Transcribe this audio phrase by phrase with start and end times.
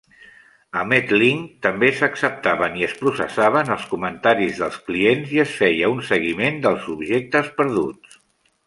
[0.79, 6.03] A Metlink també s'acceptaven i es processaven els comentaris dels clients i es feia un
[6.11, 8.23] seguiment dels objectes perduts.